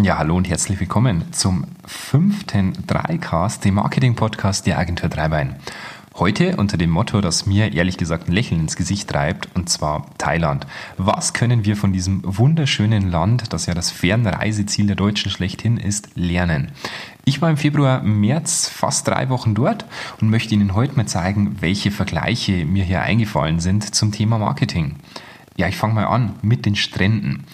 Ja, 0.00 0.16
hallo 0.18 0.36
und 0.36 0.48
herzlich 0.48 0.80
willkommen 0.80 1.32
zum 1.32 1.66
fünften 1.86 2.72
Dreicast, 2.86 3.64
dem 3.64 3.74
Marketing-Podcast 3.74 4.66
der 4.66 4.78
Agentur 4.78 5.10
Dreibein. 5.10 5.56
Heute 6.14 6.56
unter 6.56 6.78
dem 6.78 6.90
Motto, 6.90 7.20
das 7.20 7.46
mir 7.46 7.72
ehrlich 7.72 7.98
gesagt 7.98 8.28
ein 8.28 8.32
Lächeln 8.32 8.62
ins 8.62 8.76
Gesicht 8.76 9.10
treibt, 9.10 9.50
und 9.54 9.68
zwar 9.68 10.06
Thailand. 10.16 10.66
Was 10.96 11.34
können 11.34 11.66
wir 11.66 11.76
von 11.76 11.92
diesem 11.92 12.22
wunderschönen 12.24 13.10
Land, 13.10 13.52
das 13.52 13.66
ja 13.66 13.74
das 13.74 13.90
Fernreiseziel 13.90 14.86
der 14.86 14.96
Deutschen 14.96 15.30
schlechthin 15.30 15.76
ist, 15.76 16.08
lernen? 16.14 16.72
Ich 17.24 17.42
war 17.42 17.50
im 17.50 17.58
Februar, 17.58 18.02
März 18.02 18.68
fast 18.68 19.06
drei 19.06 19.28
Wochen 19.28 19.54
dort 19.54 19.84
und 20.20 20.30
möchte 20.30 20.54
Ihnen 20.54 20.74
heute 20.74 20.96
mal 20.96 21.06
zeigen, 21.06 21.58
welche 21.60 21.90
Vergleiche 21.90 22.64
mir 22.64 22.84
hier 22.84 23.02
eingefallen 23.02 23.60
sind 23.60 23.94
zum 23.94 24.10
Thema 24.10 24.38
Marketing. 24.38 24.96
Ja, 25.56 25.68
ich 25.68 25.76
fange 25.76 25.94
mal 25.94 26.06
an 26.06 26.34
mit 26.40 26.64
den 26.64 26.76
Stränden. 26.76 27.44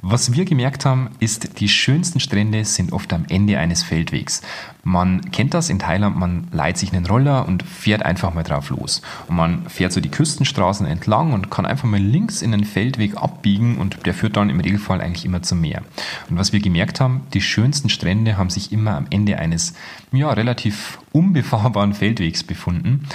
Was 0.00 0.32
wir 0.32 0.44
gemerkt 0.44 0.84
haben, 0.84 1.10
ist, 1.18 1.58
die 1.58 1.68
schönsten 1.68 2.20
Strände 2.20 2.64
sind 2.64 2.92
oft 2.92 3.12
am 3.12 3.24
Ende 3.28 3.58
eines 3.58 3.82
Feldwegs. 3.82 4.42
Man 4.84 5.32
kennt 5.32 5.54
das 5.54 5.70
in 5.70 5.80
Thailand, 5.80 6.16
man 6.16 6.46
leiht 6.52 6.78
sich 6.78 6.92
einen 6.92 7.04
Roller 7.04 7.48
und 7.48 7.64
fährt 7.64 8.04
einfach 8.04 8.32
mal 8.32 8.44
drauf 8.44 8.70
los. 8.70 9.02
Und 9.26 9.34
man 9.34 9.68
fährt 9.68 9.92
so 9.92 10.00
die 10.00 10.08
Küstenstraßen 10.08 10.86
entlang 10.86 11.32
und 11.32 11.50
kann 11.50 11.66
einfach 11.66 11.88
mal 11.88 12.00
links 12.00 12.42
in 12.42 12.54
einen 12.54 12.64
Feldweg 12.64 13.16
abbiegen 13.16 13.78
und 13.78 14.06
der 14.06 14.14
führt 14.14 14.36
dann 14.36 14.50
im 14.50 14.60
Regelfall 14.60 15.00
eigentlich 15.00 15.24
immer 15.24 15.42
zum 15.42 15.60
Meer. 15.60 15.82
Und 16.30 16.38
was 16.38 16.52
wir 16.52 16.60
gemerkt 16.60 17.00
haben, 17.00 17.22
die 17.34 17.40
schönsten 17.40 17.88
Strände 17.88 18.36
haben 18.36 18.50
sich 18.50 18.70
immer 18.70 18.96
am 18.96 19.06
Ende 19.10 19.38
eines 19.38 19.74
ja, 20.12 20.32
relativ 20.32 21.00
unbefahrbaren 21.10 21.92
Feldwegs 21.92 22.44
befunden. 22.44 23.08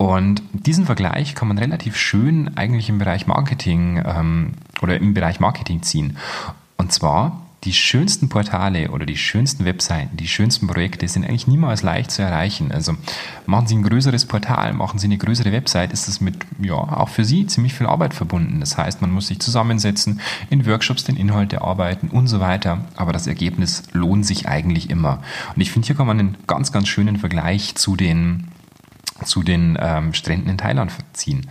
Und 0.00 0.40
diesen 0.54 0.86
Vergleich 0.86 1.34
kann 1.34 1.48
man 1.48 1.58
relativ 1.58 1.94
schön 1.94 2.56
eigentlich 2.56 2.88
im 2.88 2.96
Bereich 2.96 3.26
Marketing 3.26 4.02
ähm, 4.02 4.52
oder 4.80 4.96
im 4.96 5.12
Bereich 5.12 5.40
Marketing 5.40 5.82
ziehen. 5.82 6.16
Und 6.78 6.90
zwar 6.90 7.42
die 7.64 7.74
schönsten 7.74 8.30
Portale 8.30 8.92
oder 8.92 9.04
die 9.04 9.18
schönsten 9.18 9.66
Webseiten, 9.66 10.16
die 10.16 10.26
schönsten 10.26 10.66
Projekte 10.66 11.06
sind 11.06 11.24
eigentlich 11.24 11.46
niemals 11.46 11.82
leicht 11.82 12.12
zu 12.12 12.22
erreichen. 12.22 12.72
Also 12.72 12.94
machen 13.44 13.66
Sie 13.66 13.76
ein 13.76 13.82
größeres 13.82 14.24
Portal, 14.24 14.72
machen 14.72 14.98
Sie 14.98 15.06
eine 15.06 15.18
größere 15.18 15.52
Website, 15.52 15.92
ist 15.92 16.08
das 16.08 16.22
mit, 16.22 16.46
ja, 16.62 16.76
auch 16.76 17.10
für 17.10 17.26
Sie 17.26 17.46
ziemlich 17.46 17.74
viel 17.74 17.86
Arbeit 17.86 18.14
verbunden. 18.14 18.60
Das 18.60 18.78
heißt, 18.78 19.02
man 19.02 19.10
muss 19.10 19.26
sich 19.26 19.38
zusammensetzen, 19.40 20.22
in 20.48 20.64
Workshops 20.64 21.04
den 21.04 21.16
Inhalt 21.16 21.52
erarbeiten 21.52 22.08
und 22.08 22.26
so 22.26 22.40
weiter. 22.40 22.86
Aber 22.96 23.12
das 23.12 23.26
Ergebnis 23.26 23.82
lohnt 23.92 24.24
sich 24.24 24.48
eigentlich 24.48 24.88
immer. 24.88 25.22
Und 25.54 25.60
ich 25.60 25.70
finde, 25.70 25.84
hier 25.84 25.96
kann 25.96 26.06
man 26.06 26.18
einen 26.18 26.38
ganz, 26.46 26.72
ganz 26.72 26.88
schönen 26.88 27.18
Vergleich 27.18 27.74
zu 27.74 27.96
den 27.96 28.46
zu 29.24 29.42
den 29.42 29.78
ähm, 29.80 30.14
Stränden 30.14 30.50
in 30.50 30.58
Thailand 30.58 30.92
ziehen. 31.12 31.48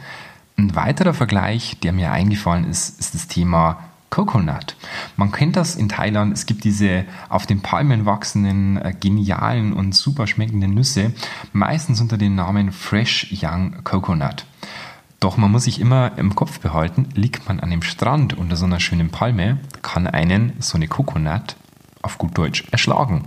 Ein 0.58 0.76
weiterer 0.76 1.14
Vergleich, 1.14 1.78
der 1.82 1.94
mir 1.94 2.12
eingefallen 2.12 2.66
ist, 2.66 3.00
ist 3.00 3.16
das 3.16 3.28
Thema 3.28 3.80
Coconut. 4.10 4.76
Man 5.18 5.32
kennt 5.32 5.56
das 5.56 5.76
in 5.76 5.88
Thailand. 5.88 6.34
Es 6.34 6.46
gibt 6.46 6.64
diese 6.64 7.06
auf 7.30 7.46
den 7.46 7.62
Palmen 7.62 8.06
wachsenden, 8.06 8.78
äh, 8.78 8.94
genialen 9.00 9.74
und 9.74 9.94
super 9.96 10.28
schmeckenden 10.28 10.74
Nüsse, 10.74 11.14
meistens 11.54 12.02
unter 12.02 12.18
dem 12.18 12.36
Namen 12.36 12.72
Fresh 12.72 13.28
Young 13.32 13.84
Coconut. 13.84 14.46
Doch 15.20 15.38
man 15.38 15.52
muss 15.52 15.66
sich 15.66 15.80
immer 15.80 16.18
im 16.18 16.34
Kopf 16.34 16.60
behalten, 16.60 17.10
liegt 17.14 17.48
man 17.48 17.60
an 17.60 17.70
dem 17.70 17.82
Strand 17.82 18.38
unter 18.38 18.56
so 18.56 18.66
einer 18.66 18.80
schönen 18.80 19.10
Palme, 19.10 19.60
kann 19.82 20.08
einen 20.08 20.54
so 20.60 20.78
eine 20.78 20.88
Coconut 20.88 21.56
auf 22.02 22.18
gut 22.18 22.38
Deutsch 22.38 22.66
erschlagen. 22.72 23.24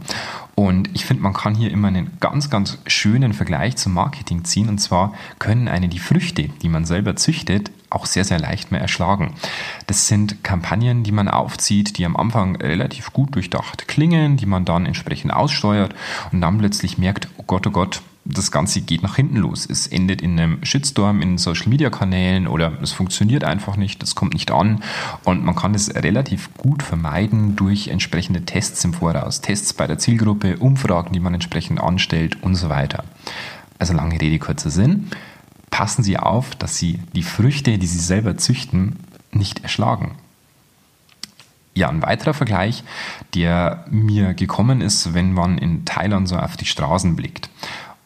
Und 0.55 0.91
ich 0.95 1.05
finde, 1.05 1.23
man 1.23 1.33
kann 1.33 1.55
hier 1.55 1.71
immer 1.71 1.89
einen 1.89 2.19
ganz, 2.21 2.51
ganz 2.51 2.79
schönen 2.87 3.33
Vergleich 3.33 3.77
zum 3.77 3.95
Marketing 3.95 4.45
ziehen. 4.45 4.69
Und 4.69 4.79
zwar 4.79 5.15
können 5.39 5.69
eine 5.69 5.89
die 5.89 5.99
Früchte, 5.99 6.49
die 6.49 6.69
man 6.69 6.85
selber 6.85 7.17
züchtet, 7.17 7.71
auch 7.91 8.07
sehr, 8.07 8.25
sehr 8.25 8.39
leicht 8.39 8.71
mehr 8.71 8.81
erschlagen. 8.81 9.35
Das 9.87 10.09
sind 10.09 10.45
Kampagnen, 10.45 11.03
die 11.05 11.13
man 11.13 11.29
aufzieht, 11.29 11.99
die 11.99 12.07
am 12.07 12.17
Anfang 12.17 12.57
relativ 12.57 13.13
gut 13.13 13.35
durchdacht 13.35 13.89
klingen, 13.89 14.37
die 14.37 14.47
man 14.47 14.65
dann 14.65 14.87
entsprechend 14.87 15.33
aussteuert 15.33 15.95
und 16.33 16.41
dann 16.41 16.59
plötzlich 16.59 16.99
merkt, 16.99 17.29
oh 17.37 17.45
Gott, 17.47 17.67
oh 17.67 17.71
Gott, 17.71 18.03
das 18.25 18.53
Ganze 18.53 18.81
geht 18.83 19.03
nach 19.03 19.17
hinten 19.17 19.37
los. 19.37 19.67
Es 19.69 19.87
endet 19.87 20.23
in 20.23 20.39
einem 20.39 20.65
Shitstorm 20.65 21.21
in 21.23 21.39
Social 21.39 21.69
Media 21.69 21.91
Kanälen 21.91 22.47
oder 22.47 22.81
es 22.81 22.93
funktioniert 22.93 23.43
einfach 23.43 23.77
nicht, 23.77 24.03
es 24.03 24.15
kommt 24.15 24.35
nicht 24.35 24.51
an 24.53 24.83
und 25.25 25.45
man 25.45 25.57
kann 25.57 25.75
es 25.75 25.95
relativ 25.95 26.55
gut 26.57 26.83
vermeiden 26.83 27.57
durch 27.57 27.89
entsprechende 27.89 28.45
Tests 28.45 28.85
im 28.85 28.95
Voraus, 28.95 29.41
Tests 29.41 29.73
bei 29.73 29.87
der 29.87 29.99
Zielgruppe, 29.99 30.59
Umfragen, 30.59 31.13
die 31.13 31.21
man 31.21 31.35
entsprechend 31.35 31.81
anstellt 31.81 32.43
und 32.43 32.55
so 32.55 32.69
weiter. 32.69 33.05
Also 33.79 33.93
lange 33.93 34.21
Rede, 34.21 34.39
kurzer 34.39 34.71
Sinn. 34.71 35.09
Passen 35.71 36.05
Sie 36.05 36.19
auf, 36.19 36.55
dass 36.55 36.77
Sie 36.77 37.01
die 37.15 37.23
Früchte, 37.25 37.79
die 37.79 37.87
Sie 37.87 37.99
selber 37.99 38.37
züchten, 38.37 39.01
nicht 39.33 39.63
erschlagen. 39.65 40.13
Ja, 41.75 41.89
ein 41.89 42.03
weiterer 42.03 42.35
Vergleich, 42.35 42.85
der 43.35 43.87
mir 43.91 44.35
gekommen 44.35 44.83
ist, 44.83 45.15
wenn 45.15 45.33
man 45.33 45.57
in 45.57 45.87
Thailand 45.87 46.29
so 46.29 46.37
auf 46.37 46.59
die 46.59 46.67
Straßen 46.67 47.17
blickt. 47.17 47.49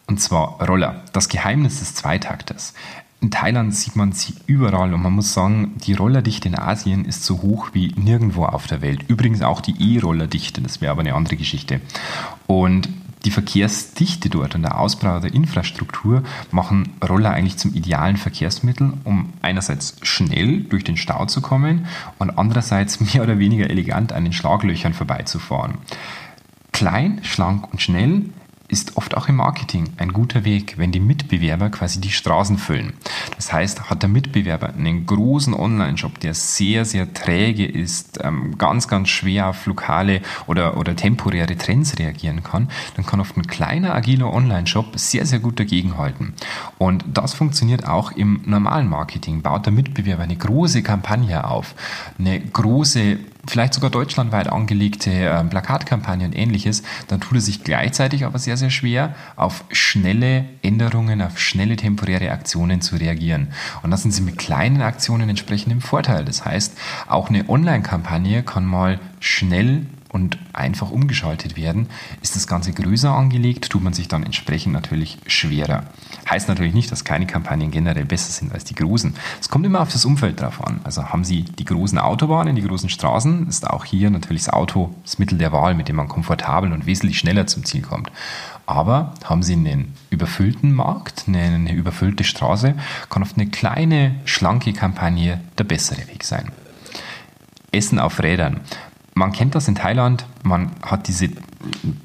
Und 0.06 0.20
zwar 0.20 0.62
Roller. 0.62 1.02
Das 1.12 1.28
Geheimnis 1.28 1.80
des 1.80 1.94
Zweitakters. 1.94 2.74
In 3.20 3.30
Thailand 3.30 3.74
sieht 3.74 3.96
man 3.96 4.12
sie 4.12 4.34
überall 4.46 4.92
und 4.92 5.02
man 5.02 5.14
muss 5.14 5.32
sagen, 5.32 5.74
die 5.78 5.94
Rollerdichte 5.94 6.48
in 6.48 6.58
Asien 6.58 7.06
ist 7.06 7.24
so 7.24 7.40
hoch 7.42 7.70
wie 7.72 7.92
nirgendwo 7.96 8.44
auf 8.44 8.66
der 8.66 8.82
Welt. 8.82 9.04
Übrigens 9.08 9.42
auch 9.42 9.60
die 9.60 9.94
E-Rollerdichte, 9.94 10.60
das 10.60 10.80
wäre 10.80 10.92
aber 10.92 11.00
eine 11.00 11.14
andere 11.14 11.36
Geschichte. 11.36 11.80
Und 12.46 12.88
die 13.24 13.30
Verkehrsdichte 13.32 14.28
dort 14.28 14.54
und 14.54 14.62
der 14.62 14.78
Ausbau 14.78 15.18
der 15.18 15.34
Infrastruktur 15.34 16.22
machen 16.52 16.92
Roller 17.06 17.30
eigentlich 17.32 17.56
zum 17.56 17.74
idealen 17.74 18.18
Verkehrsmittel, 18.18 18.92
um 19.02 19.32
einerseits 19.42 19.96
schnell 20.02 20.60
durch 20.60 20.84
den 20.84 20.96
Stau 20.96 21.26
zu 21.26 21.40
kommen 21.40 21.86
und 22.18 22.38
andererseits 22.38 23.00
mehr 23.14 23.22
oder 23.24 23.40
weniger 23.40 23.68
elegant 23.68 24.12
an 24.12 24.24
den 24.24 24.32
Schlaglöchern 24.32 24.94
vorbeizufahren. 24.94 25.78
Klein, 26.70 27.20
schlank 27.22 27.72
und 27.72 27.82
schnell 27.82 28.26
ist 28.68 28.96
oft 28.96 29.16
auch 29.16 29.28
im 29.28 29.36
Marketing 29.36 29.90
ein 29.96 30.12
guter 30.12 30.44
Weg, 30.44 30.78
wenn 30.78 30.92
die 30.92 31.00
Mitbewerber 31.00 31.70
quasi 31.70 32.00
die 32.00 32.10
Straßen 32.10 32.58
füllen. 32.58 32.94
Das 33.36 33.52
heißt, 33.52 33.90
hat 33.90 34.02
der 34.02 34.08
Mitbewerber 34.08 34.74
einen 34.74 35.06
großen 35.06 35.54
Online-Shop, 35.54 36.18
der 36.20 36.34
sehr, 36.34 36.84
sehr 36.84 37.12
träge 37.12 37.66
ist, 37.66 38.18
ähm, 38.22 38.58
ganz, 38.58 38.88
ganz 38.88 39.08
schwer 39.08 39.48
auf 39.48 39.66
lokale 39.66 40.20
oder, 40.46 40.76
oder 40.76 40.96
temporäre 40.96 41.56
Trends 41.56 41.98
reagieren 41.98 42.42
kann, 42.42 42.68
dann 42.96 43.06
kann 43.06 43.20
oft 43.20 43.36
ein 43.36 43.46
kleiner, 43.46 43.94
agiler 43.94 44.32
Online-Shop 44.32 44.98
sehr, 44.98 45.26
sehr 45.26 45.38
gut 45.38 45.60
dagegenhalten. 45.60 46.34
Und 46.78 47.04
das 47.12 47.34
funktioniert 47.34 47.86
auch 47.86 48.12
im 48.12 48.40
normalen 48.44 48.88
Marketing. 48.88 49.42
Baut 49.42 49.66
der 49.66 49.72
Mitbewerber 49.72 50.24
eine 50.24 50.36
große 50.36 50.82
Kampagne 50.82 51.44
auf, 51.48 51.74
eine 52.18 52.40
große 52.40 53.18
vielleicht 53.46 53.74
sogar 53.74 53.90
deutschlandweit 53.90 54.48
angelegte 54.50 55.10
äh, 55.10 55.44
Plakatkampagne 55.44 56.26
und 56.26 56.36
ähnliches, 56.36 56.82
dann 57.08 57.20
tut 57.20 57.38
es 57.38 57.46
sich 57.46 57.64
gleichzeitig 57.64 58.24
aber 58.24 58.38
sehr, 58.38 58.56
sehr 58.56 58.70
schwer, 58.70 59.14
auf 59.36 59.64
schnelle 59.70 60.44
Änderungen, 60.62 61.22
auf 61.22 61.38
schnelle 61.38 61.76
temporäre 61.76 62.30
Aktionen 62.30 62.80
zu 62.80 62.96
reagieren. 62.96 63.48
Und 63.82 63.90
da 63.90 63.96
sind 63.96 64.12
sie 64.12 64.22
mit 64.22 64.38
kleinen 64.38 64.82
Aktionen 64.82 65.28
entsprechend 65.28 65.72
im 65.72 65.80
Vorteil. 65.80 66.24
Das 66.24 66.44
heißt, 66.44 66.76
auch 67.06 67.28
eine 67.28 67.48
Online-Kampagne 67.48 68.42
kann 68.42 68.64
mal 68.64 69.00
schnell 69.20 69.86
und 70.10 70.38
einfach 70.52 70.90
umgeschaltet 70.90 71.56
werden. 71.56 71.88
Ist 72.22 72.36
das 72.36 72.46
Ganze 72.46 72.72
größer 72.72 73.10
angelegt, 73.10 73.70
tut 73.70 73.82
man 73.82 73.92
sich 73.92 74.08
dann 74.08 74.22
entsprechend 74.22 74.72
natürlich 74.72 75.18
schwerer. 75.26 75.84
Heißt 76.28 76.48
natürlich 76.48 76.74
nicht, 76.74 76.90
dass 76.90 77.04
keine 77.04 77.26
Kampagnen 77.26 77.70
generell 77.70 78.04
besser 78.04 78.32
sind 78.32 78.52
als 78.52 78.64
die 78.64 78.74
großen. 78.74 79.14
Es 79.40 79.48
kommt 79.48 79.66
immer 79.66 79.80
auf 79.80 79.92
das 79.92 80.04
Umfeld 80.04 80.40
drauf 80.40 80.64
an. 80.64 80.80
Also 80.84 81.06
haben 81.06 81.24
Sie 81.24 81.42
die 81.42 81.64
großen 81.64 81.98
Autobahnen, 81.98 82.56
die 82.56 82.62
großen 82.62 82.88
Straßen, 82.88 83.48
ist 83.48 83.68
auch 83.68 83.84
hier 83.84 84.10
natürlich 84.10 84.44
das 84.44 84.52
Auto 84.52 84.94
das 85.02 85.18
Mittel 85.18 85.38
der 85.38 85.52
Wahl, 85.52 85.74
mit 85.74 85.88
dem 85.88 85.96
man 85.96 86.08
komfortabel 86.08 86.72
und 86.72 86.86
wesentlich 86.86 87.18
schneller 87.18 87.46
zum 87.46 87.64
Ziel 87.64 87.82
kommt. 87.82 88.10
Aber 88.66 89.14
haben 89.24 89.42
Sie 89.42 89.52
einen 89.52 89.94
überfüllten 90.10 90.72
Markt, 90.72 91.24
eine 91.28 91.72
überfüllte 91.72 92.24
Straße, 92.24 92.74
kann 93.08 93.22
oft 93.22 93.36
eine 93.36 93.46
kleine, 93.48 94.16
schlanke 94.24 94.72
Kampagne 94.72 95.40
der 95.56 95.64
bessere 95.64 96.08
Weg 96.08 96.24
sein. 96.24 96.50
Essen 97.72 97.98
auf 97.98 98.22
Rädern. 98.22 98.60
Man 99.18 99.32
kennt 99.32 99.54
das 99.54 99.66
in 99.66 99.74
Thailand, 99.74 100.26
man 100.42 100.72
hat 100.82 101.08
diese 101.08 101.30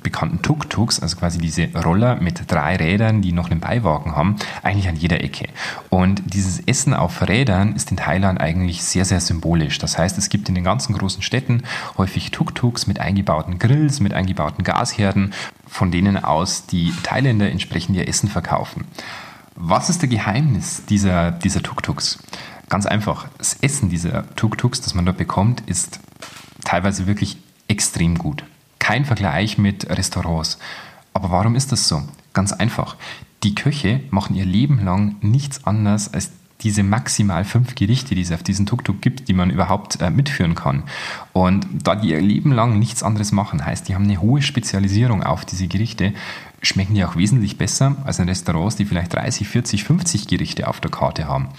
bekannten 0.02 0.42
Tuk-Tuks, 0.42 1.02
also 1.02 1.18
quasi 1.18 1.40
diese 1.40 1.68
Roller 1.76 2.16
mit 2.16 2.50
drei 2.50 2.78
Rädern, 2.78 3.22
die 3.22 3.34
noch 3.34 3.52
einen 3.52 3.60
Beiwagen 3.60 4.16
haben, 4.16 4.38
eigentlich 4.64 4.88
an 4.88 4.96
jeder 4.96 5.22
Ecke. 5.22 5.50
Und 5.90 6.22
dieses 6.34 6.62
Essen 6.62 6.94
auf 6.94 7.28
Rädern 7.28 7.76
ist 7.76 7.92
in 7.92 7.98
Thailand 7.98 8.40
eigentlich 8.40 8.82
sehr, 8.82 9.04
sehr 9.04 9.20
symbolisch. 9.20 9.78
Das 9.78 9.98
heißt, 9.98 10.18
es 10.18 10.30
gibt 10.30 10.48
in 10.48 10.56
den 10.56 10.64
ganzen 10.64 10.98
großen 10.98 11.22
Städten 11.22 11.64
häufig 11.98 12.32
Tuk-Tuks 12.32 12.88
mit 12.88 13.02
eingebauten 13.02 13.60
Grills, 13.60 14.00
mit 14.00 14.14
eingebauten 14.14 14.64
Gasherden, 14.64 15.34
von 15.68 15.92
denen 15.92 16.16
aus 16.16 16.66
die 16.66 16.94
Thailänder 17.04 17.52
entsprechend 17.52 17.98
ihr 17.98 18.08
Essen 18.08 18.30
verkaufen. 18.30 18.86
Was 19.58 19.90
ist 19.90 20.02
der 20.02 20.08
Geheimnis 20.08 20.86
dieser, 20.86 21.32
dieser 21.32 21.62
Tuk-Tuks? 21.62 22.20
Ganz 22.70 22.86
einfach, 22.86 23.28
das 23.38 23.58
Essen 23.60 23.90
dieser 23.90 24.34
Tuk-Tuks, 24.38 24.80
das 24.80 24.94
man 24.94 25.06
dort 25.06 25.18
bekommt, 25.18 25.60
ist 25.66 26.00
teilweise 26.72 27.06
wirklich 27.06 27.36
extrem 27.68 28.18
gut. 28.18 28.46
Kein 28.80 29.04
Vergleich 29.04 29.58
mit 29.58 29.90
Restaurants. 29.90 30.58
Aber 31.14 31.30
warum 31.30 31.56
ist 31.56 31.74
das 31.74 31.90
so? 31.90 32.02
Ganz 32.32 32.54
einfach. 32.54 32.96
Die 33.44 33.56
Köche 33.56 34.00
machen 34.10 34.38
ihr 34.38 34.46
Leben 34.46 34.82
lang 34.82 35.18
nichts 35.20 35.66
anderes, 35.66 36.14
als 36.14 36.32
diese 36.62 36.84
maximal 36.84 37.44
fünf 37.44 37.76
Gerichte, 37.76 38.16
die 38.16 38.22
es 38.22 38.32
auf 38.32 38.44
diesem 38.44 38.68
Tuk-Tuk 38.68 39.02
gibt, 39.02 39.28
die 39.28 39.34
man 39.34 39.50
überhaupt 39.50 40.00
äh, 40.00 40.10
mitführen 40.12 40.56
kann. 40.56 40.84
Und 41.34 41.68
da 41.84 41.96
die 41.96 42.12
ihr 42.12 42.22
Leben 42.22 42.54
lang 42.54 42.80
nichts 42.80 43.04
anderes 43.04 43.34
machen, 43.34 43.66
heißt, 43.66 43.90
die 43.90 43.96
haben 43.96 44.06
eine 44.06 44.22
hohe 44.22 44.42
Spezialisierung 44.42 45.24
auf 45.24 45.44
diese 45.44 45.68
Gerichte, 45.68 46.14
schmecken 46.62 46.94
die 46.94 47.04
auch 47.04 47.18
wesentlich 47.18 47.58
besser 47.58 47.98
als 48.06 48.20
in 48.20 48.30
Restaurants, 48.30 48.78
die 48.78 48.86
vielleicht 48.86 49.14
30, 49.14 49.46
40, 49.46 49.84
50 49.84 50.28
Gerichte 50.28 50.70
auf 50.70 50.80
der 50.80 50.92
Karte 50.92 51.28
haben. 51.28 51.50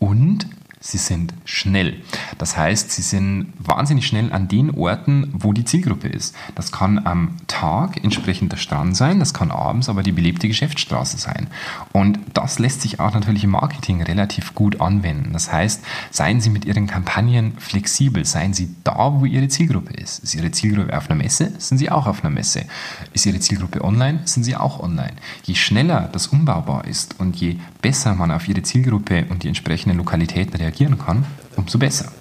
Und 0.00 0.48
sie 0.80 0.98
sind 0.98 1.32
schnell. 1.44 2.02
Das 2.38 2.56
heißt, 2.56 2.92
sie 2.92 3.02
sind 3.02 3.52
wahnsinnig 3.58 4.06
schnell 4.06 4.32
an 4.32 4.48
den 4.48 4.70
Orten, 4.70 5.32
wo 5.32 5.52
die 5.52 5.64
Zielgruppe 5.64 6.08
ist. 6.08 6.34
Das 6.54 6.70
kann 6.70 7.06
am 7.06 7.36
Tag 7.46 8.02
entsprechend 8.04 8.52
der 8.52 8.58
Strand 8.58 8.96
sein, 8.96 9.18
das 9.18 9.34
kann 9.34 9.50
abends 9.50 9.88
aber 9.88 10.02
die 10.02 10.12
belebte 10.12 10.48
Geschäftsstraße 10.48 11.18
sein. 11.18 11.48
Und 11.92 12.18
das 12.34 12.58
lässt 12.58 12.82
sich 12.82 13.00
auch 13.00 13.14
natürlich 13.14 13.44
im 13.44 13.50
Marketing 13.50 14.02
relativ 14.02 14.54
gut 14.54 14.80
anwenden. 14.80 15.32
Das 15.32 15.50
heißt, 15.50 15.82
seien 16.10 16.40
Sie 16.40 16.50
mit 16.50 16.64
Ihren 16.64 16.86
Kampagnen 16.86 17.54
flexibel, 17.58 18.24
seien 18.24 18.52
Sie 18.52 18.74
da, 18.84 19.14
wo 19.14 19.24
Ihre 19.24 19.48
Zielgruppe 19.48 19.94
ist. 19.94 20.20
Ist 20.20 20.34
Ihre 20.34 20.50
Zielgruppe 20.50 20.96
auf 20.96 21.10
einer 21.10 21.22
Messe, 21.22 21.52
sind 21.58 21.78
Sie 21.78 21.90
auch 21.90 22.06
auf 22.06 22.22
einer 22.22 22.34
Messe. 22.34 22.64
Ist 23.12 23.26
Ihre 23.26 23.40
Zielgruppe 23.40 23.82
online, 23.82 24.20
sind 24.24 24.44
Sie 24.44 24.56
auch 24.56 24.80
online. 24.80 25.14
Je 25.42 25.54
schneller 25.54 26.08
das 26.12 26.28
umbaubar 26.28 26.84
ist 26.84 27.18
und 27.18 27.36
je 27.36 27.56
besser 27.80 28.14
man 28.14 28.30
auf 28.30 28.48
Ihre 28.48 28.62
Zielgruppe 28.62 29.26
und 29.30 29.42
die 29.42 29.48
entsprechenden 29.48 29.96
Lokalitäten 29.96 30.56
reagiert, 30.56 30.65
reagieren 30.66 30.98
kann, 30.98 31.24
umso 31.56 31.78
besser. 31.78 32.12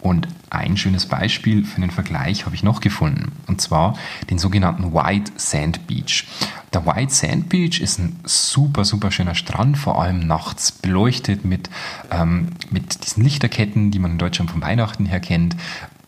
Und 0.00 0.28
ein 0.48 0.76
schönes 0.76 1.06
Beispiel 1.06 1.64
für 1.64 1.78
einen 1.78 1.90
Vergleich 1.90 2.46
habe 2.46 2.54
ich 2.54 2.62
noch 2.62 2.80
gefunden, 2.80 3.32
und 3.48 3.60
zwar 3.60 3.98
den 4.30 4.38
sogenannten 4.38 4.94
White 4.94 5.32
Sand 5.36 5.86
Beach. 5.88 6.24
Der 6.72 6.86
White 6.86 7.12
Sand 7.12 7.48
Beach 7.48 7.80
ist 7.80 7.98
ein 7.98 8.20
super, 8.24 8.84
super 8.84 9.10
schöner 9.10 9.34
Strand, 9.34 9.76
vor 9.76 10.00
allem 10.00 10.20
nachts 10.20 10.70
beleuchtet 10.70 11.44
mit, 11.44 11.68
ähm, 12.10 12.50
mit 12.70 13.04
diesen 13.04 13.24
Lichterketten, 13.24 13.90
die 13.90 13.98
man 13.98 14.12
in 14.12 14.18
Deutschland 14.18 14.50
von 14.50 14.62
Weihnachten 14.62 15.04
her 15.04 15.20
kennt, 15.20 15.56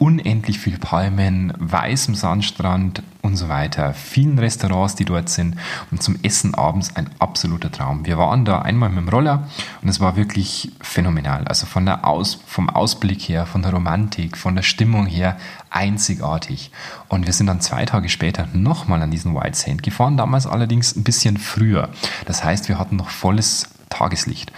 unendlich 0.01 0.59
viele 0.59 0.79
Palmen, 0.79 1.53
weißem 1.59 2.15
Sandstrand 2.15 3.03
und 3.21 3.37
so 3.37 3.51
weiter, 3.51 3.93
vielen 3.93 4.39
Restaurants, 4.39 4.95
die 4.95 5.05
dort 5.05 5.29
sind 5.29 5.57
und 5.91 6.03
zum 6.03 6.17
Essen 6.23 6.55
abends 6.55 6.97
ein 6.97 7.11
absoluter 7.19 7.71
Traum. 7.71 8.07
Wir 8.07 8.17
waren 8.17 8.47
da 8.47 8.61
einmal 8.63 8.89
mit 8.89 8.99
dem 8.99 9.11
Roller 9.11 9.47
und 9.83 9.91
es 9.91 10.01
war 10.01 10.17
wirklich 10.17 10.73
phänomenal. 10.81 11.47
Also 11.47 11.67
von 11.67 11.85
der 11.85 12.07
Aus, 12.07 12.41
vom 12.47 12.71
Ausblick 12.71 13.29
her, 13.29 13.45
von 13.45 13.61
der 13.61 13.73
Romantik, 13.73 14.39
von 14.39 14.57
der 14.57 14.63
Stimmung 14.63 15.05
her 15.05 15.37
einzigartig. 15.69 16.71
Und 17.09 17.27
wir 17.27 17.35
sind 17.35 17.49
dann 17.49 17.61
zwei 17.61 17.85
Tage 17.85 18.09
später 18.09 18.49
nochmal 18.55 19.03
an 19.03 19.11
diesen 19.11 19.35
White 19.35 19.59
Sand 19.59 19.83
gefahren, 19.83 20.17
damals 20.17 20.47
allerdings 20.47 20.97
ein 20.97 21.05
bisschen 21.05 21.37
früher. 21.37 21.91
Das 22.25 22.43
heißt, 22.43 22.71
wir 22.71 22.79
hatten 22.79 22.97
noch 22.97 23.11
volles 23.11 23.69
Tageslicht. 23.91 24.51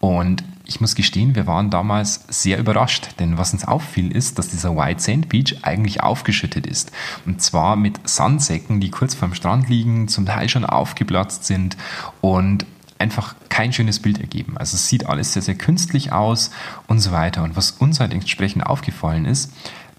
Und 0.00 0.42
ich 0.68 0.82
muss 0.82 0.94
gestehen, 0.94 1.34
wir 1.34 1.46
waren 1.46 1.70
damals 1.70 2.24
sehr 2.28 2.58
überrascht, 2.58 3.08
denn 3.18 3.38
was 3.38 3.54
uns 3.54 3.64
auffiel 3.64 4.14
ist, 4.14 4.38
dass 4.38 4.48
dieser 4.48 4.76
White 4.76 5.00
Sand 5.00 5.30
Beach 5.30 5.56
eigentlich 5.62 6.02
aufgeschüttet 6.02 6.66
ist. 6.66 6.92
Und 7.24 7.40
zwar 7.40 7.74
mit 7.74 8.06
Sandsäcken, 8.06 8.78
die 8.78 8.90
kurz 8.90 9.14
vorm 9.14 9.34
Strand 9.34 9.70
liegen, 9.70 10.08
zum 10.08 10.26
Teil 10.26 10.48
schon 10.50 10.66
aufgeplatzt 10.66 11.46
sind 11.46 11.78
und 12.20 12.66
einfach 12.98 13.34
kein 13.48 13.72
schönes 13.72 14.00
Bild 14.00 14.20
ergeben. 14.20 14.58
Also 14.58 14.74
es 14.74 14.88
sieht 14.88 15.06
alles 15.06 15.32
sehr, 15.32 15.42
sehr 15.42 15.54
künstlich 15.54 16.12
aus 16.12 16.50
und 16.86 16.98
so 16.98 17.12
weiter. 17.12 17.44
Und 17.44 17.56
was 17.56 17.70
uns 17.70 17.98
halt 17.98 18.12
entsprechend 18.12 18.66
aufgefallen 18.66 19.24
ist, 19.24 19.50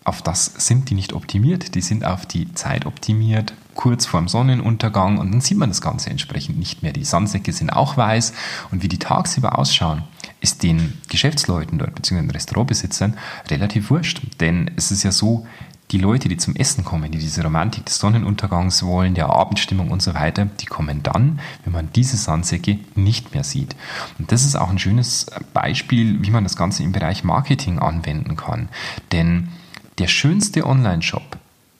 auf 0.03 0.21
das 0.21 0.45
sind 0.45 0.91
die 0.91 0.95
nicht 0.95 1.13
optimiert. 1.13 1.73
Die 1.73 1.81
sind 1.81 2.05
auf 2.05 2.27
die 2.27 2.53
Zeit 2.53 2.85
optimiert, 2.85 3.53
kurz 3.73 4.05
vorm 4.05 4.27
Sonnenuntergang 4.27 5.17
und 5.17 5.31
dann 5.31 5.41
sieht 5.41 5.57
man 5.57 5.69
das 5.69 5.81
Ganze 5.81 6.11
entsprechend 6.11 6.59
nicht 6.59 6.83
mehr. 6.83 6.93
Die 6.93 7.03
Sandsäcke 7.03 7.53
sind 7.53 7.71
auch 7.71 7.97
weiß 7.97 8.33
und 8.71 8.83
wie 8.83 8.87
die 8.87 8.99
tagsüber 8.99 9.57
ausschauen, 9.57 10.03
ist 10.41 10.63
den 10.63 10.93
Geschäftsleuten 11.09 11.77
dort, 11.77 11.95
beziehungsweise 11.95 12.27
den 12.27 12.35
Restaurantbesitzern, 12.35 13.17
relativ 13.49 13.89
wurscht. 13.89 14.21
Denn 14.39 14.71
es 14.75 14.91
ist 14.91 15.03
ja 15.03 15.11
so, 15.11 15.45
die 15.91 15.97
Leute, 15.97 16.29
die 16.29 16.37
zum 16.37 16.55
Essen 16.55 16.85
kommen, 16.85 17.11
die 17.11 17.17
diese 17.17 17.43
Romantik 17.43 17.85
des 17.85 17.97
Sonnenuntergangs 17.97 18.83
wollen, 18.83 19.15
der 19.15 19.29
Abendstimmung 19.29 19.89
und 19.89 20.03
so 20.03 20.13
weiter, 20.13 20.45
die 20.45 20.67
kommen 20.67 21.01
dann, 21.01 21.39
wenn 21.63 21.73
man 21.73 21.89
diese 21.93 22.15
Sandsäcke 22.15 22.77
nicht 22.95 23.33
mehr 23.33 23.43
sieht. 23.43 23.75
Und 24.19 24.31
das 24.31 24.45
ist 24.45 24.55
auch 24.55 24.69
ein 24.69 24.77
schönes 24.77 25.25
Beispiel, 25.53 26.21
wie 26.21 26.29
man 26.29 26.43
das 26.43 26.55
Ganze 26.55 26.83
im 26.83 26.91
Bereich 26.91 27.23
Marketing 27.23 27.79
anwenden 27.79 28.35
kann. 28.35 28.69
Denn 29.11 29.49
der 29.97 30.07
schönste 30.07 30.65
Online-Shop 30.65 31.37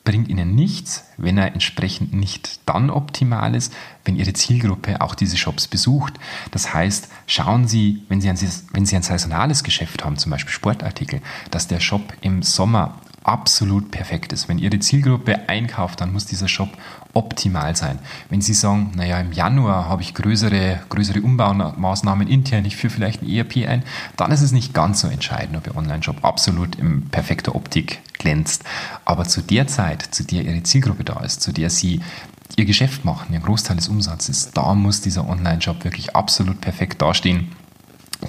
bringt 0.09 0.27
Ihnen 0.27 0.56
nichts, 0.56 1.06
wenn 1.17 1.38
er 1.38 1.53
entsprechend 1.53 2.13
nicht 2.13 2.61
dann 2.65 2.89
optimal 2.89 3.53
ist, 3.53 3.71
wenn 4.06 4.15
Ihre 4.15 4.33
Zielgruppe 4.33 5.01
auch 5.01 5.13
diese 5.13 5.38
Shops 5.38 5.67
besucht. 5.67 6.15
Das 6.50 6.73
heißt, 6.73 7.09
schauen 7.27 7.67
Sie, 7.67 8.01
wenn 8.09 8.19
Sie 8.19 8.27
ein, 8.27 8.38
wenn 8.73 8.88
Sie 8.88 8.95
ein 8.95 9.03
saisonales 9.03 9.63
Geschäft 9.63 10.03
haben, 10.03 10.17
zum 10.17 10.31
Beispiel 10.31 10.51
Sportartikel, 10.51 11.21
dass 11.51 11.67
der 11.67 11.79
Shop 11.79 12.11
im 12.21 12.41
Sommer 12.41 12.95
absolut 13.23 13.91
perfekt 13.91 14.33
ist. 14.33 14.50
Wenn 14.50 14.57
Ihre 14.57 14.79
Zielgruppe 14.79 15.47
einkauft, 15.47 16.01
dann 16.01 16.11
muss 16.11 16.25
dieser 16.25 16.47
Shop 16.47 16.69
optimal 17.13 17.75
sein. 17.75 18.00
Wenn 18.31 18.41
Sie 18.41 18.56
sagen, 18.56 18.94
naja, 18.95 19.19
im 19.19 19.31
Januar 19.31 19.89
habe 19.89 20.01
ich 20.01 20.15
größere, 20.15 20.79
größere 20.89 21.21
Umbaumaßnahmen 21.21 22.27
intern, 22.27 22.65
ich 22.65 22.77
führe 22.77 22.94
vielleicht 22.94 23.21
ein 23.21 23.29
ERP 23.29 23.67
ein, 23.67 23.83
dann 24.17 24.31
ist 24.31 24.41
es 24.41 24.53
nicht 24.53 24.73
ganz 24.73 25.01
so 25.01 25.07
entscheidend, 25.07 25.56
ob 25.56 25.67
Ihr 25.67 25.77
Online-Shop 25.77 26.25
absolut 26.25 26.77
in 26.77 27.09
perfekter 27.09 27.53
Optik 27.53 28.01
glänzt. 28.19 28.63
Aber 29.06 29.25
zu 29.25 29.42
der 29.42 29.66
Zeit, 29.66 30.04
zu 30.13 30.24
der 30.24 30.44
Ihre 30.44 30.62
Zielgruppe 30.62 31.04
da 31.04 31.21
ist, 31.21 31.42
zu 31.42 31.51
der 31.51 31.71
Sie 31.71 32.01
Ihr 32.56 32.66
Geschäft 32.66 33.06
machen, 33.06 33.33
Ihr 33.33 33.39
Großteil 33.39 33.77
des 33.77 33.88
Umsatzes, 33.88 34.51
da 34.54 34.75
muss 34.75 35.01
dieser 35.01 35.27
Online-Shop 35.27 35.83
wirklich 35.83 36.16
absolut 36.16 36.62
perfekt 36.62 37.01
dastehen. 37.01 37.56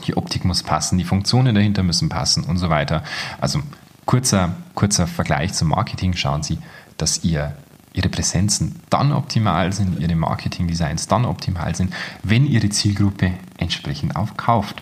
Die 0.07 0.17
Optik 0.17 0.45
muss 0.45 0.63
passen, 0.63 0.99
die 0.99 1.05
Funktionen 1.05 1.55
dahinter 1.55 1.83
müssen 1.83 2.09
passen 2.09 2.45
und 2.45 2.59
so 2.59 2.71
weiter. 2.71 3.03
Also 3.41 3.61
kurzer, 4.07 4.55
kurzer 4.75 5.07
Vergleich 5.07 5.53
zum 5.53 5.69
Marketing. 5.69 6.15
Schauen 6.15 6.43
Sie, 6.43 6.59
dass 6.97 7.25
ihr 7.25 7.57
Ihre 7.93 8.09
Präsenzen 8.09 8.81
dann 8.89 9.13
optimal 9.13 9.73
sind, 9.73 9.99
Ihre 9.99 10.15
Marketing-Designs 10.15 11.09
dann 11.09 11.25
optimal 11.25 11.75
sind, 11.75 11.93
wenn 12.23 12.47
Ihre 12.47 12.69
Zielgruppe 12.69 13.33
entsprechend 13.59 14.15
aufkauft. 14.15 14.81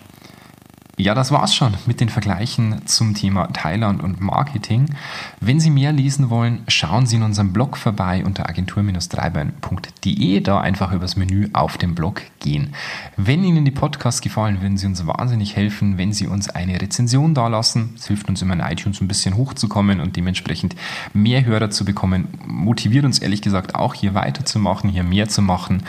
Ja, 1.00 1.14
das 1.14 1.30
war's 1.30 1.54
schon 1.54 1.74
mit 1.86 2.00
den 2.00 2.08
Vergleichen 2.08 2.84
zum 2.86 3.14
Thema 3.14 3.46
Thailand 3.52 4.02
und 4.02 4.20
Marketing. 4.20 4.86
Wenn 5.40 5.60
Sie 5.60 5.70
mehr 5.70 5.92
lesen 5.92 6.28
wollen, 6.28 6.64
schauen 6.66 7.06
Sie 7.06 7.14
in 7.14 7.22
unserem 7.22 7.52
Blog 7.52 7.76
vorbei 7.76 8.24
unter 8.26 8.48
agentur-dreibein.de, 8.48 10.40
da 10.40 10.60
einfach 10.60 10.90
übers 10.90 11.14
Menü 11.14 11.50
auf 11.52 11.78
dem 11.78 11.94
Blog 11.94 12.22
gehen. 12.40 12.74
Wenn 13.16 13.44
Ihnen 13.44 13.64
die 13.64 13.70
Podcasts 13.70 14.22
gefallen, 14.22 14.60
würden 14.60 14.76
Sie 14.76 14.88
uns 14.88 15.06
wahnsinnig 15.06 15.54
helfen, 15.54 15.98
wenn 15.98 16.12
Sie 16.12 16.26
uns 16.26 16.50
eine 16.50 16.80
Rezension 16.80 17.32
dalassen. 17.32 17.94
Es 17.96 18.08
hilft 18.08 18.28
uns 18.28 18.42
immer 18.42 18.54
in 18.54 18.60
iTunes 18.60 19.00
ein 19.00 19.06
bisschen 19.06 19.36
hochzukommen 19.36 20.00
und 20.00 20.16
dementsprechend 20.16 20.74
mehr 21.14 21.44
Hörer 21.44 21.70
zu 21.70 21.84
bekommen. 21.84 22.26
Motiviert 22.44 23.04
uns 23.04 23.20
ehrlich 23.20 23.42
gesagt 23.42 23.76
auch 23.76 23.94
hier 23.94 24.14
weiterzumachen, 24.14 24.90
hier 24.90 25.05
mehr 25.05 25.28
zu 25.28 25.43
machen. 25.43 25.84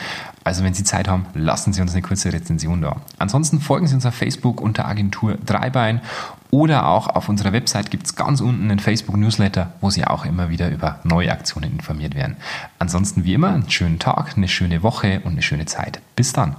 Also 0.50 0.64
wenn 0.64 0.74
Sie 0.74 0.84
Zeit 0.84 1.08
haben, 1.08 1.28
lassen 1.36 1.74
Sie 1.74 1.82
uns 1.82 1.92
eine 1.92 2.02
kurze 2.02 2.34
Rezension 2.34 2.82
da. 2.82 2.96
Ansonsten 3.20 3.62
folgen 3.62 3.86
Sie 3.86 3.94
uns 3.94 4.08
auf 4.08 4.16
Facebook 4.16 4.62
unter 4.62 4.88
Agentur 4.88 5.38
Dreibein 5.46 6.02
oder 6.50 6.88
auch 6.88 7.06
auf 7.06 7.30
unserer 7.30 7.54
Website 7.54 7.92
gibt 7.92 8.08
es 8.08 8.16
ganz 8.16 8.42
unten 8.42 8.64
einen 8.64 8.80
Facebook-Newsletter, 8.80 9.72
wo 9.80 9.92
Sie 9.92 10.06
auch 10.06 10.26
immer 10.26 10.50
wieder 10.50 10.72
über 10.72 11.02
neue 11.04 11.32
Aktionen 11.32 11.74
informiert 11.74 12.16
werden. 12.16 12.36
Ansonsten 12.80 13.26
wie 13.26 13.36
immer 13.36 13.50
einen 13.50 13.70
schönen 13.70 14.00
Tag, 14.00 14.38
eine 14.38 14.48
schöne 14.48 14.82
Woche 14.82 15.22
und 15.24 15.34
eine 15.34 15.44
schöne 15.44 15.68
Zeit. 15.68 16.02
Bis 16.16 16.34
dann. 16.34 16.56